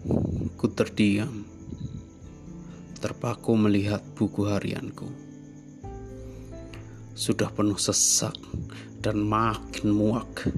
[0.00, 1.44] Ku terdiam,
[3.04, 5.04] terpaku melihat buku harianku.
[7.12, 8.32] Sudah penuh sesak
[9.04, 10.48] dan makin muak.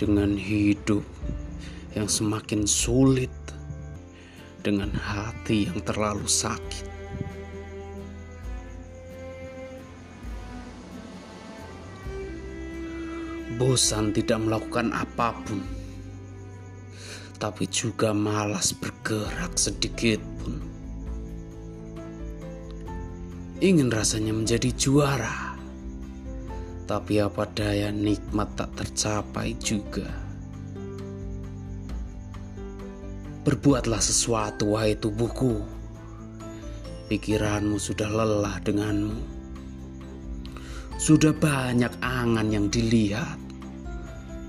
[0.00, 1.04] Dengan hidup
[1.92, 3.32] yang semakin sulit,
[4.64, 7.05] dengan hati yang terlalu sakit.
[13.54, 15.62] Bosan tidak melakukan apa pun,
[17.38, 20.58] tapi juga malas bergerak sedikit pun.
[23.62, 25.54] Ingin rasanya menjadi juara,
[26.90, 30.10] tapi apa daya nikmat tak tercapai juga.
[33.46, 35.62] Berbuatlah sesuatu, wahai tubuhku.
[37.06, 39.35] Pikiranmu sudah lelah denganmu.
[40.96, 43.38] Sudah banyak angan yang dilihat,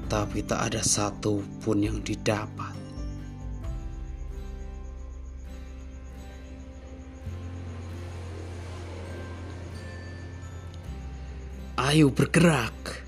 [0.09, 2.73] tapi tak ada satu pun yang didapat.
[11.77, 13.05] Ayo bergerak,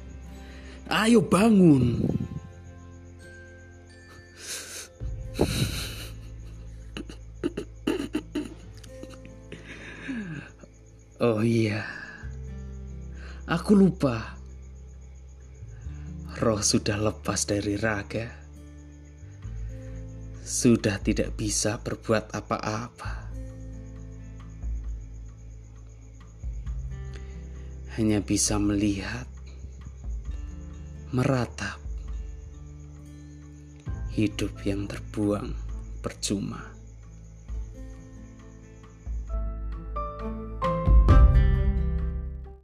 [0.93, 2.05] ayo bangun.
[11.19, 11.83] Oh iya,
[13.49, 14.37] aku lupa
[16.37, 18.29] roh sudah lepas dari raga,
[20.45, 23.27] sudah tidak bisa berbuat apa-apa.
[27.97, 29.25] Hanya bisa melihat,
[31.09, 31.81] meratap
[34.13, 35.57] hidup yang terbuang
[35.99, 36.78] percuma.